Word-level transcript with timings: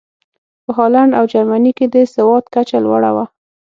په 0.63 0.71
هالنډ 0.77 1.11
او 1.19 1.23
جرمني 1.31 1.71
کې 1.77 1.85
د 1.89 1.95
سواد 2.13 2.45
کچه 2.53 2.77
لوړه 2.85 3.11
وه. 3.15 3.25